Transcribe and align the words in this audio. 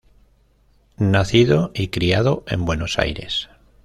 Nacido 0.97 1.69
y 1.75 1.89
criado 1.89 2.43
en 2.47 2.65
Buenos 2.65 2.97
Aires. 2.97 3.49